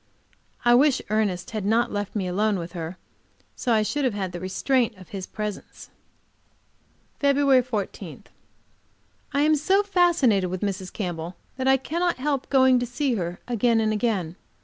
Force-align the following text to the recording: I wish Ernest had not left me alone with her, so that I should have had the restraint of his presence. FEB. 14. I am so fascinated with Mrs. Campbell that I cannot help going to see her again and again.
I 0.65 0.73
wish 0.73 0.99
Ernest 1.11 1.51
had 1.51 1.63
not 1.63 1.91
left 1.91 2.15
me 2.15 2.25
alone 2.25 2.57
with 2.57 2.71
her, 2.71 2.97
so 3.55 3.69
that 3.69 3.77
I 3.77 3.83
should 3.83 4.03
have 4.03 4.15
had 4.15 4.31
the 4.31 4.39
restraint 4.39 4.97
of 4.97 5.09
his 5.09 5.27
presence. 5.27 5.91
FEB. 7.19 7.63
14. 7.63 8.23
I 9.31 9.41
am 9.41 9.55
so 9.55 9.83
fascinated 9.83 10.49
with 10.49 10.61
Mrs. 10.61 10.91
Campbell 10.91 11.35
that 11.57 11.67
I 11.67 11.77
cannot 11.77 12.15
help 12.17 12.49
going 12.49 12.79
to 12.79 12.87
see 12.87 13.13
her 13.13 13.39
again 13.47 13.79
and 13.79 13.93
again. 13.93 14.37